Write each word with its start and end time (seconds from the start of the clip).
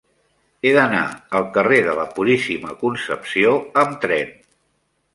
He 0.63 0.71
d'anar 0.77 1.01
al 1.41 1.45
carrer 1.59 1.79
de 1.89 1.95
la 2.01 2.07
Puríssima 2.17 2.75
Concepció 2.83 3.55
amb 3.87 4.05
tren. 4.07 4.37